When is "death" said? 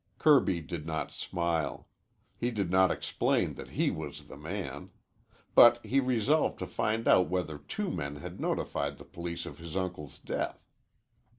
10.17-10.65